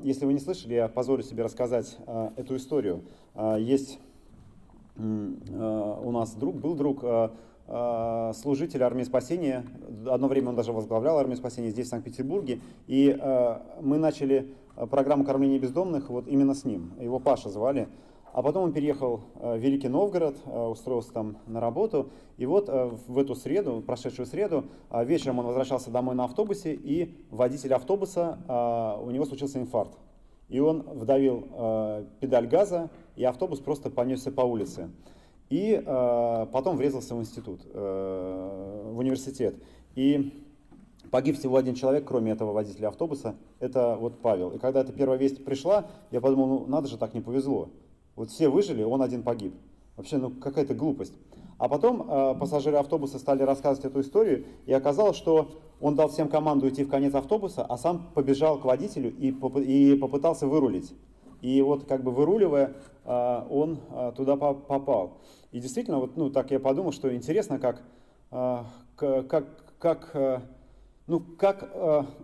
Если 0.02 0.26
вы 0.26 0.34
не 0.34 0.40
слышали, 0.40 0.74
я 0.74 0.88
позволю 0.88 1.22
себе 1.22 1.42
рассказать 1.42 1.96
эту 2.36 2.56
историю. 2.56 3.02
Есть 3.58 3.98
Э, 3.98 4.13
у 4.96 6.10
нас 6.12 6.34
друг, 6.34 6.56
был 6.56 6.74
друг, 6.74 7.00
э, 7.02 7.30
э, 7.66 8.32
служитель 8.34 8.82
армии 8.82 9.02
спасения. 9.02 9.64
Одно 10.06 10.28
время 10.28 10.50
он 10.50 10.54
даже 10.54 10.72
возглавлял 10.72 11.18
армию 11.18 11.36
спасения 11.36 11.70
здесь, 11.70 11.86
в 11.86 11.90
Санкт-Петербурге. 11.90 12.60
И 12.86 13.16
мы 13.80 13.98
начали 13.98 14.54
программу 14.90 15.24
кормления 15.24 15.58
бездомных 15.58 16.10
вот 16.10 16.28
именно 16.28 16.54
с 16.54 16.64
ним. 16.64 16.92
Его 17.00 17.18
Паша 17.18 17.48
звали. 17.48 17.88
А 18.32 18.42
потом 18.42 18.64
он 18.64 18.72
переехал 18.72 19.20
в 19.36 19.56
Великий 19.58 19.86
Новгород, 19.88 20.36
устроился 20.46 21.12
там 21.12 21.36
на 21.46 21.60
работу. 21.60 22.10
И 22.36 22.46
вот 22.46 22.68
в 22.68 23.18
эту 23.18 23.36
среду, 23.36 23.80
прошедшую 23.86 24.26
среду, 24.26 24.64
вечером 24.92 25.38
он 25.38 25.46
возвращался 25.46 25.90
домой 25.90 26.16
на 26.16 26.24
автобусе, 26.24 26.74
и 26.74 27.16
водитель 27.30 27.72
автобуса, 27.74 28.98
у 29.04 29.10
него 29.10 29.24
случился 29.24 29.60
инфаркт. 29.60 29.96
И 30.48 30.60
он 30.60 30.82
вдавил 30.82 32.06
педаль 32.20 32.46
газа, 32.46 32.90
и 33.16 33.24
автобус 33.24 33.60
просто 33.60 33.90
понесся 33.90 34.30
по 34.30 34.42
улице. 34.42 34.90
И 35.50 35.80
э, 35.84 36.46
потом 36.52 36.76
врезался 36.76 37.14
в 37.14 37.20
институт, 37.20 37.60
э, 37.72 38.90
в 38.92 38.98
университет. 38.98 39.54
И 39.94 40.32
погиб 41.10 41.38
всего 41.38 41.56
один 41.56 41.74
человек, 41.74 42.06
кроме 42.06 42.32
этого 42.32 42.52
водителя 42.52 42.88
автобуса, 42.88 43.36
это 43.60 43.96
вот 43.96 44.18
Павел. 44.20 44.50
И 44.50 44.58
когда 44.58 44.80
эта 44.80 44.92
первая 44.92 45.18
весть 45.18 45.44
пришла, 45.44 45.86
я 46.10 46.20
подумал, 46.20 46.46
ну 46.46 46.66
надо 46.66 46.88
же, 46.88 46.96
так 46.96 47.14
не 47.14 47.20
повезло. 47.20 47.68
Вот 48.16 48.30
все 48.30 48.48
выжили, 48.48 48.82
он 48.82 49.02
один 49.02 49.22
погиб. 49.22 49.54
Вообще, 49.96 50.16
ну 50.16 50.30
какая-то 50.30 50.74
глупость. 50.74 51.14
А 51.58 51.68
потом 51.68 52.10
э, 52.10 52.34
пассажиры 52.38 52.76
автобуса 52.76 53.18
стали 53.18 53.42
рассказывать 53.42 53.84
эту 53.84 54.00
историю, 54.00 54.44
и 54.66 54.72
оказалось, 54.72 55.16
что 55.16 55.50
он 55.80 55.94
дал 55.94 56.08
всем 56.08 56.28
команду 56.28 56.68
идти 56.68 56.84
в 56.84 56.88
конец 56.88 57.14
автобуса, 57.14 57.64
а 57.64 57.76
сам 57.76 58.10
побежал 58.14 58.58
к 58.58 58.64
водителю 58.64 59.14
и, 59.14 59.30
поп 59.30 59.56
и 59.58 59.96
попытался 59.96 60.46
вырулить. 60.46 60.92
И 61.44 61.60
вот 61.60 61.84
как 61.84 62.02
бы 62.02 62.10
выруливая, 62.10 62.74
а, 63.04 63.46
он 63.50 63.78
а, 63.90 64.12
туда 64.12 64.36
попал. 64.36 65.18
И 65.52 65.60
действительно, 65.60 65.98
вот, 65.98 66.16
ну, 66.16 66.30
так 66.30 66.50
я 66.50 66.58
подумал, 66.58 66.90
что 66.90 67.14
интересно, 67.14 67.58
как, 67.58 67.82
а, 68.30 68.66
как, 68.96 69.76
как, 69.78 70.42
ну, 71.06 71.20
как 71.20 71.70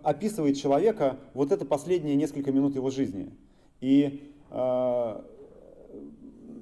описывает 0.02 0.56
человека 0.56 1.18
вот 1.34 1.52
это 1.52 1.66
последние 1.66 2.16
несколько 2.16 2.50
минут 2.50 2.74
его 2.74 2.88
жизни. 2.88 3.30
И 3.82 4.32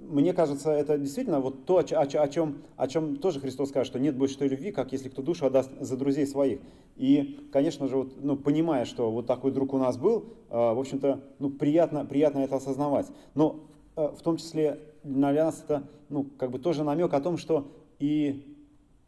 мне 0.09 0.33
кажется, 0.33 0.71
это 0.71 0.99
действительно 0.99 1.41
вот 1.41 1.65
то, 1.65 1.79
о, 1.79 1.81
о, 1.81 2.29
чем, 2.29 2.63
о 2.77 2.89
чем 2.89 3.17
тоже 3.17 3.41
Христос 3.41 3.69
скажет, 3.69 3.89
что 3.89 3.99
нет 3.99 4.17
больше 4.17 4.39
той 4.39 4.49
любви, 4.49 4.73
как 4.73 4.93
если 4.93 5.09
кто 5.09 5.23
душу 5.23 5.47
отдаст 5.47 5.71
за 5.79 5.97
друзей 5.97 6.27
своих. 6.27 6.61
И, 6.97 7.49
конечно 7.53 7.89
же, 7.89 7.97
вот, 7.97 8.13
ну, 8.23 8.37
понимая, 8.37 8.85
что 8.85 9.11
вот 9.11 9.27
такой 9.27 9.53
друг 9.53 9.75
у 9.75 9.79
нас 9.79 9.97
был, 9.97 10.25
э, 10.51 10.57
в 10.57 10.79
общем-то, 10.79 11.23
ну, 11.39 11.51
приятно, 11.51 12.05
приятно 12.05 12.41
это 12.41 12.57
осознавать. 12.57 13.07
Но 13.35 13.61
э, 13.97 14.09
в 14.19 14.23
том 14.23 14.37
числе 14.37 14.81
для 15.05 15.45
нас 15.45 15.63
это 15.63 15.85
ну, 16.09 16.25
как 16.25 16.51
бы 16.51 16.59
тоже 16.59 16.85
намек 16.85 17.13
о 17.13 17.21
том, 17.21 17.37
что 17.37 17.71
и 17.99 18.57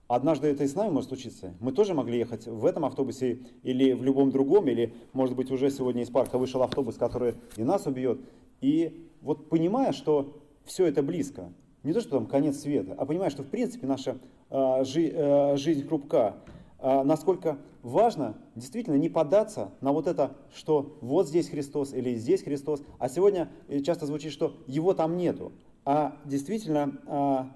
однажды 0.09 0.49
это 0.49 0.65
и 0.65 0.69
с 0.69 0.75
нами 0.75 0.91
может 0.91 1.09
случиться. 1.09 1.55
Мы 1.61 1.73
тоже 1.73 1.95
могли 1.95 2.19
ехать 2.19 2.47
в 2.47 2.65
этом 2.67 2.85
автобусе 2.85 3.41
или 3.63 3.93
в 3.93 4.03
любом 4.03 4.31
другом, 4.31 4.69
или, 4.69 4.95
может 5.13 5.37
быть, 5.37 5.51
уже 5.51 5.71
сегодня 5.71 6.03
из 6.03 6.11
парка 6.11 6.39
вышел 6.39 6.63
автобус, 6.63 6.97
который 6.97 7.35
и 7.57 7.63
нас 7.63 7.87
убьет. 7.87 8.21
И 8.61 9.09
вот 9.23 9.49
понимая, 9.49 9.93
что 9.93 10.37
все 10.71 10.87
это 10.87 11.03
близко. 11.03 11.53
Не 11.83 11.93
то, 11.93 12.01
что 12.01 12.11
там 12.11 12.27
конец 12.27 12.61
света, 12.61 12.95
а 12.97 13.05
понимаешь, 13.05 13.33
что 13.33 13.43
в 13.43 13.49
принципе 13.49 13.87
наша 13.87 14.19
э, 14.51 14.85
жи, 14.85 15.11
э, 15.13 15.57
жизнь 15.57 15.87
хрупка. 15.87 16.37
Э, 16.79 17.03
насколько 17.03 17.59
важно 17.83 18.37
действительно 18.55 18.95
не 18.95 19.09
поддаться 19.09 19.71
на 19.81 19.93
вот 19.93 20.07
это, 20.07 20.37
что 20.55 20.97
вот 21.01 21.27
здесь 21.27 21.49
Христос 21.49 21.93
или 21.93 22.15
здесь 22.15 22.43
Христос, 22.43 22.83
а 22.99 23.09
сегодня 23.09 23.49
часто 23.85 24.07
звучит, 24.07 24.33
что 24.33 24.55
его 24.67 24.95
там 24.95 25.17
нету, 25.17 25.53
а 25.85 26.17
действительно 26.25 27.53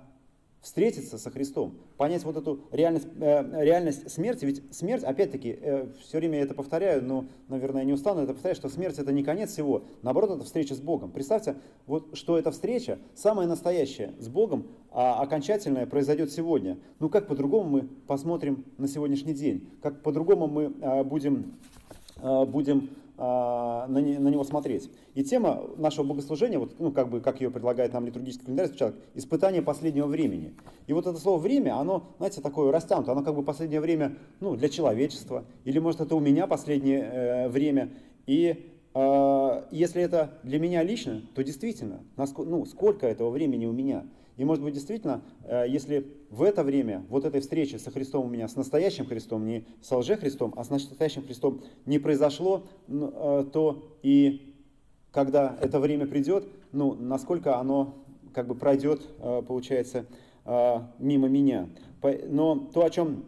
встретиться 0.65 1.19
со 1.19 1.31
Христом, 1.31 1.75
понять 1.99 2.25
вот 2.25 2.39
эту 2.39 2.61
реальность, 2.73 3.07
э, 3.21 3.63
реальность 3.63 4.11
смерти. 4.11 4.47
Ведь 4.47 4.63
смерть, 4.75 5.05
опять-таки, 5.05 5.59
э, 5.61 5.89
все 6.01 6.19
время 6.19 6.39
я 6.39 6.45
это 6.45 6.55
повторяю, 6.55 7.05
но, 7.05 7.27
наверное, 7.49 7.85
не 7.85 7.93
устану 7.93 8.23
это 8.23 8.33
повторять, 8.33 8.57
что 8.57 8.71
смерть 8.71 8.99
это 8.99 9.13
не 9.13 9.23
конец 9.23 9.53
всего. 9.53 9.85
Наоборот, 10.01 10.31
это 10.31 10.45
встреча 10.45 10.75
с 10.75 10.81
Богом. 10.81 11.11
Представьте, 11.13 11.57
вот, 11.87 12.17
что 12.17 12.39
эта 12.39 12.51
встреча, 12.51 12.99
самая 13.15 13.47
настоящая 13.47 14.15
с 14.19 14.29
Богом, 14.29 14.69
а 14.91 15.21
окончательная 15.21 15.87
произойдет 15.87 16.33
сегодня. 16.33 16.79
Ну 16.99 17.11
как 17.11 17.29
по-другому 17.29 17.69
мы 17.69 17.83
посмотрим 18.07 18.65
на 18.79 18.89
сегодняшний 18.89 19.35
день? 19.35 19.69
Как 19.83 20.03
по-другому 20.03 20.47
мы 20.47 20.73
э, 20.81 21.05
будем, 21.05 21.57
э, 22.23 22.45
будем 22.47 22.89
на, 23.17 23.99
не, 23.99 24.19
на 24.19 24.29
него 24.29 24.45
смотреть. 24.45 24.91
И 25.15 25.23
тема 25.23 25.63
нашего 25.77 26.05
богослужения, 26.05 26.59
вот, 26.59 26.79
ну, 26.79 26.91
как, 26.91 27.09
бы, 27.09 27.21
как 27.21 27.41
ее 27.41 27.51
предлагает 27.51 27.93
нам 27.93 28.07
литургический 28.07 28.45
календарь, 28.45 28.69
звучала 28.69 28.95
«Испытание 29.15 29.63
последнего 29.63 30.07
времени». 30.07 30.55
И 30.87 30.93
вот 30.93 31.07
это 31.07 31.19
слово 31.19 31.39
«время», 31.39 31.79
оно, 31.79 32.15
знаете, 32.19 32.41
такое 32.41 32.73
растянуто, 32.73 33.13
оно 33.13 33.23
как 33.23 33.35
бы 33.35 33.43
последнее 33.43 33.81
время 33.81 34.17
ну, 34.41 34.57
для 34.57 34.69
человечества, 34.69 35.45
или, 35.65 35.79
может, 35.79 36.01
это 36.01 36.17
у 36.17 36.21
меня 36.21 36.47
последнее 36.47 37.01
э, 37.03 37.49
время. 37.49 37.91
И 38.27 38.71
э, 38.95 39.63
если 39.71 40.03
это 40.03 40.35
для 40.43 40.59
меня 40.59 40.83
лично, 40.83 41.23
то 41.35 41.45
действительно, 41.45 42.01
насколько, 42.17 42.51
ну, 42.51 42.67
сколько 42.67 43.07
этого 43.07 43.31
времени 43.31 43.67
у 43.67 43.73
меня– 43.73 44.05
и 44.37 44.45
может 44.45 44.65
быть 44.65 44.75
действительно, 44.75 45.23
э, 45.45 45.65
если 45.69 46.07
в 46.31 46.43
это 46.43 46.65
время, 46.65 47.05
вот 47.09 47.25
этой 47.25 47.41
встречи 47.41 47.77
со 47.77 47.91
Христом 47.91 48.27
у 48.27 48.29
меня, 48.29 48.49
с 48.49 48.57
настоящим 48.57 49.07
Христом, 49.07 49.47
не 49.47 49.67
с 49.81 49.95
лже-Христом, 49.95 50.55
а 50.57 50.65
с 50.65 50.71
настоящим 50.71 51.23
Христом 51.23 51.63
не 51.87 51.99
произошло, 51.99 52.67
э, 52.89 53.45
то 53.53 53.85
и 54.03 54.55
когда 55.13 55.57
это 55.61 55.79
время 55.79 56.07
придет, 56.07 56.49
ну, 56.73 56.95
насколько 56.95 57.59
оно 57.59 58.05
как 58.33 58.49
бы 58.49 58.57
пройдет, 58.57 59.03
э, 59.19 59.43
получается, 59.47 60.07
мимо 60.99 61.27
меня. 61.27 61.71
Но 62.29 62.69
то, 62.75 62.85
о 62.85 62.91
чем 62.91 63.25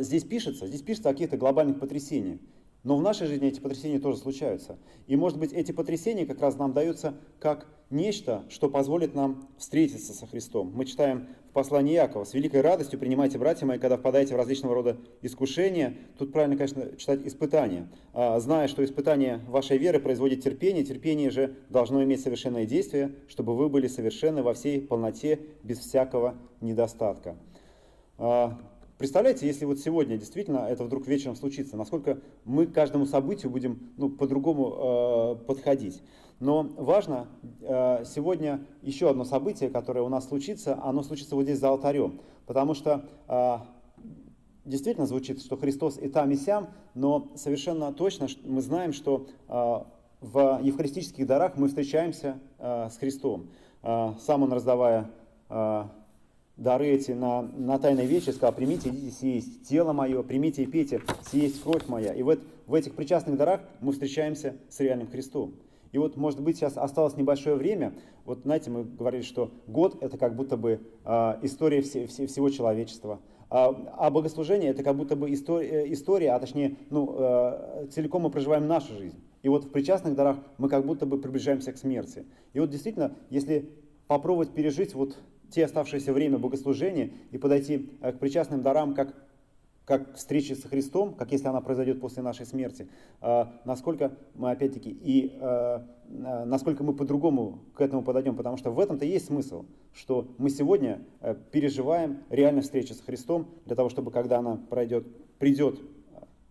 здесь 0.00 0.22
пишется, 0.22 0.66
здесь 0.66 0.82
пишется 0.82 1.08
о 1.08 1.12
каких-то 1.12 1.38
глобальных 1.38 1.80
потрясениях. 1.80 2.40
Но 2.84 2.96
в 2.96 3.02
нашей 3.02 3.26
жизни 3.26 3.48
эти 3.48 3.60
потрясения 3.60 3.98
тоже 3.98 4.18
случаются. 4.18 4.78
И 5.06 5.16
может 5.16 5.38
быть 5.38 5.52
эти 5.52 5.72
потрясения 5.72 6.26
как 6.26 6.40
раз 6.40 6.56
нам 6.58 6.74
даются 6.74 7.14
как 7.40 7.66
нечто, 7.88 8.44
что 8.50 8.68
позволит 8.68 9.14
нам 9.14 9.48
встретиться 9.56 10.12
со 10.12 10.26
Христом. 10.26 10.70
Мы 10.74 10.84
читаем 10.84 11.28
в 11.48 11.52
послании 11.52 11.94
Якова, 11.94 12.24
«С 12.24 12.34
великой 12.34 12.60
радостью 12.60 12.98
принимайте, 12.98 13.38
братья 13.38 13.64
мои, 13.64 13.78
когда 13.78 13.96
впадаете 13.96 14.34
в 14.34 14.36
различного 14.36 14.74
рода 14.74 14.98
искушения». 15.22 15.94
Тут 16.18 16.32
правильно, 16.32 16.56
конечно, 16.56 16.96
читать 16.96 17.20
«испытания». 17.24 17.88
А, 18.12 18.38
зная, 18.38 18.68
что 18.68 18.84
испытание 18.84 19.40
вашей 19.48 19.78
веры 19.78 19.98
производит 19.98 20.42
терпение, 20.42 20.84
терпение 20.84 21.30
же 21.30 21.56
должно 21.70 22.02
иметь 22.04 22.20
совершенное 22.20 22.66
действие, 22.66 23.14
чтобы 23.28 23.56
вы 23.56 23.70
были 23.70 23.86
совершенны 23.86 24.42
во 24.42 24.52
всей 24.52 24.80
полноте, 24.80 25.40
без 25.62 25.78
всякого 25.78 26.34
недостатка. 26.60 27.36
Представляете, 28.96 29.46
если 29.46 29.64
вот 29.64 29.80
сегодня 29.80 30.16
действительно 30.16 30.66
это 30.68 30.84
вдруг 30.84 31.08
вечером 31.08 31.34
случится, 31.34 31.76
насколько 31.76 32.20
мы 32.44 32.66
к 32.66 32.72
каждому 32.72 33.06
событию 33.06 33.50
будем 33.50 33.92
ну, 33.96 34.08
по-другому 34.08 35.38
э, 35.42 35.44
подходить. 35.46 36.00
Но 36.38 36.62
важно 36.76 37.26
э, 37.60 38.04
сегодня 38.06 38.64
еще 38.82 39.10
одно 39.10 39.24
событие, 39.24 39.68
которое 39.68 40.02
у 40.02 40.08
нас 40.08 40.28
случится, 40.28 40.80
оно 40.80 41.02
случится 41.02 41.34
вот 41.34 41.42
здесь 41.42 41.58
за 41.58 41.70
алтарем. 41.70 42.20
Потому 42.46 42.74
что 42.74 43.08
э, 43.26 43.56
действительно 44.64 45.06
звучит, 45.06 45.42
что 45.42 45.56
Христос 45.56 45.98
и 45.98 46.08
там, 46.08 46.30
и 46.30 46.36
сям, 46.36 46.68
но 46.94 47.32
совершенно 47.34 47.92
точно 47.92 48.28
мы 48.44 48.62
знаем, 48.62 48.92
что 48.92 49.26
э, 49.48 49.78
в 50.20 50.60
евхаристических 50.62 51.26
дарах 51.26 51.56
мы 51.56 51.66
встречаемся 51.66 52.38
э, 52.58 52.88
с 52.90 52.96
Христом. 52.98 53.50
Э, 53.82 54.14
сам 54.20 54.44
Он 54.44 54.52
раздавая 54.52 55.10
э, 55.48 55.84
дары 56.56 56.88
эти 56.88 57.12
на, 57.12 57.42
на 57.42 57.78
тайной 57.78 58.06
вече, 58.06 58.32
сказал, 58.32 58.54
примите, 58.54 58.88
идите 58.88 59.10
съесть 59.10 59.68
тело 59.68 59.92
мое, 59.92 60.22
примите 60.22 60.62
и 60.62 60.66
пейте, 60.66 61.00
съесть 61.22 61.62
кровь 61.62 61.86
моя. 61.88 62.12
И 62.12 62.22
вот 62.22 62.40
в 62.66 62.74
этих 62.74 62.94
причастных 62.94 63.36
дарах 63.36 63.60
мы 63.80 63.92
встречаемся 63.92 64.56
с 64.68 64.80
реальным 64.80 65.08
Христом. 65.08 65.54
И 65.92 65.98
вот, 65.98 66.16
может 66.16 66.40
быть, 66.40 66.56
сейчас 66.56 66.76
осталось 66.76 67.16
небольшое 67.16 67.54
время. 67.54 67.92
Вот, 68.24 68.40
знаете, 68.42 68.70
мы 68.70 68.84
говорили, 68.84 69.22
что 69.22 69.52
год– 69.68 69.96
это 70.02 70.18
как 70.18 70.34
будто 70.34 70.56
бы 70.56 70.80
э, 71.04 71.38
история 71.42 71.82
все, 71.82 72.06
все, 72.06 72.26
всего 72.26 72.50
человечества. 72.50 73.20
А, 73.48 73.68
а 73.96 74.10
богослужение– 74.10 74.70
это 74.72 74.82
как 74.82 74.96
будто 74.96 75.14
бы 75.14 75.32
история, 75.32 75.92
история 75.92 76.32
а 76.32 76.40
точнее, 76.40 76.76
ну, 76.90 77.14
э, 77.16 77.86
целиком 77.92 78.22
мы 78.22 78.30
проживаем 78.30 78.66
нашу 78.66 78.94
жизнь. 78.94 79.22
И 79.42 79.48
вот 79.48 79.66
в 79.66 79.70
причастных 79.70 80.16
дарах 80.16 80.38
мы 80.58 80.68
как 80.68 80.84
будто 80.84 81.06
бы 81.06 81.20
приближаемся 81.20 81.72
к 81.72 81.76
смерти. 81.76 82.24
И 82.54 82.60
вот 82.60 82.70
действительно, 82.70 83.14
если 83.30 83.70
попробовать 84.08 84.50
пережить 84.50 84.94
вот 84.94 85.16
те 85.50 85.64
оставшееся 85.64 86.12
время 86.12 86.38
богослужения 86.38 87.12
и 87.30 87.38
подойти 87.38 87.90
э, 88.00 88.12
к 88.12 88.18
причастным 88.18 88.62
дарам 88.62 88.94
как, 88.94 89.14
как 89.84 90.14
встречи 90.14 90.52
со 90.52 90.68
Христом, 90.68 91.14
как 91.14 91.32
если 91.32 91.46
она 91.48 91.60
произойдет 91.60 92.00
после 92.00 92.22
нашей 92.22 92.46
смерти, 92.46 92.88
э, 93.20 93.44
насколько 93.64 94.12
мы 94.34 94.50
опять-таки 94.50 94.90
и 94.90 95.36
э, 95.40 95.80
насколько 96.44 96.82
мы 96.84 96.94
по-другому 96.94 97.60
к 97.74 97.80
этому 97.80 98.02
подойдем, 98.02 98.36
потому 98.36 98.56
что 98.56 98.70
в 98.70 98.78
этом-то 98.78 99.04
есть 99.04 99.26
смысл, 99.26 99.64
что 99.94 100.28
мы 100.38 100.50
сегодня 100.50 101.00
переживаем 101.50 102.18
реальную 102.28 102.62
встречу 102.62 102.94
с 102.94 103.00
Христом 103.00 103.48
для 103.64 103.74
того, 103.74 103.88
чтобы 103.88 104.10
когда 104.10 104.38
она 104.38 104.56
пройдет, 104.68 105.06
придет 105.38 105.80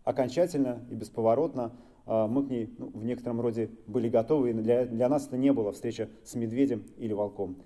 окончательно 0.04 0.80
и 0.90 0.96
бесповоротно, 0.96 1.72
мы 2.08 2.46
к 2.46 2.50
ней 2.50 2.74
ну, 2.80 2.88
в 2.88 3.06
некотором 3.06 3.40
роде 3.42 3.70
были 3.86 4.10
готовы, 4.10 4.50
и 4.50 4.54
для, 4.54 4.86
для 4.86 5.08
нас 5.08 5.28
это 5.28 5.38
не 5.38 5.54
было 5.54 5.72
встреча 5.72 6.10
с 6.26 6.34
медведем 6.34 6.84
или 6.98 7.14
волком 7.14 7.58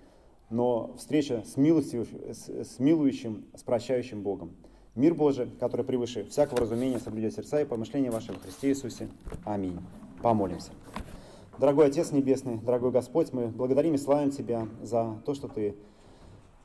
но 0.50 0.94
встреча 0.96 1.42
с, 1.46 1.56
милостью, 1.56 2.06
с, 2.30 2.48
с 2.48 2.78
милующим, 2.78 3.44
с 3.54 3.62
прощающим 3.62 4.22
Богом. 4.22 4.52
Мир 4.94 5.14
Божий, 5.14 5.50
который 5.60 5.84
превыше 5.84 6.24
всякого 6.24 6.60
разумения, 6.60 6.98
соблюдет 6.98 7.34
сердца 7.34 7.60
и 7.60 7.64
помышления 7.64 8.10
во 8.10 8.20
Христе 8.20 8.70
Иисусе. 8.70 9.08
Аминь. 9.44 9.78
Помолимся. 10.22 10.72
Дорогой 11.58 11.86
Отец 11.86 12.12
Небесный, 12.12 12.58
дорогой 12.58 12.90
Господь, 12.90 13.32
мы 13.32 13.48
благодарим 13.48 13.94
и 13.94 13.98
славим 13.98 14.30
Тебя 14.30 14.68
за 14.82 15.20
то, 15.24 15.34
что 15.34 15.48
Ты 15.48 15.74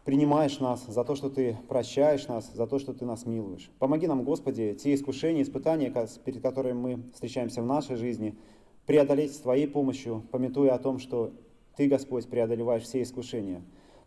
принимаешь 0.05 0.59
нас, 0.59 0.85
за 0.85 1.03
то, 1.03 1.15
что 1.15 1.29
Ты 1.29 1.57
прощаешь 1.67 2.27
нас, 2.27 2.51
за 2.53 2.67
то, 2.67 2.79
что 2.79 2.93
Ты 2.93 3.05
нас 3.05 3.25
милуешь. 3.25 3.71
Помоги 3.79 4.07
нам, 4.07 4.23
Господи, 4.23 4.73
те 4.73 4.93
искушения, 4.93 5.41
испытания, 5.41 5.93
перед 6.25 6.41
которыми 6.41 6.73
мы 6.77 7.03
встречаемся 7.13 7.61
в 7.61 7.65
нашей 7.65 7.95
жизни, 7.95 8.37
преодолеть 8.85 9.33
с 9.33 9.39
Твоей 9.39 9.67
помощью, 9.67 10.23
пометуя 10.31 10.75
о 10.75 10.79
том, 10.79 10.99
что 10.99 11.33
ты, 11.75 11.87
Господь, 11.87 12.27
преодолеваешь 12.27 12.83
все 12.83 13.01
искушения. 13.01 13.61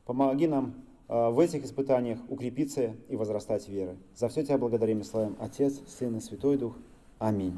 Помоги 0.05 0.46
нам 0.46 0.74
а, 1.09 1.31
в 1.31 1.40
этих 1.40 1.64
испытаниях 1.64 2.18
укрепиться 2.29 2.94
и 3.09 3.16
возрастать 3.16 3.68
веры. 3.68 3.96
За 4.14 4.29
все 4.29 4.44
Тебя 4.44 4.59
благодарим 4.59 5.00
и 5.00 5.05
славим, 5.05 5.37
Отец, 5.38 5.81
Сын 5.87 6.16
и 6.16 6.20
Святой 6.20 6.57
Дух. 6.57 6.76
Аминь. 7.18 7.57